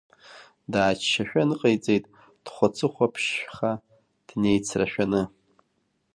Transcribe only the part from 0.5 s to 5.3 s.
Дааччашәа ныҟаиҵеит, дхәацыхәаԥшьха днеицрашәаны.